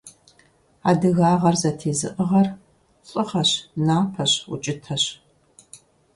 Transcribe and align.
Адыгагъэр 0.89 1.55
зэтезыӀыгъэр 1.61 2.47
лӀыгъэщ, 3.09 3.51
напэщ, 3.85 4.33
укӀытэщ. 4.53 5.03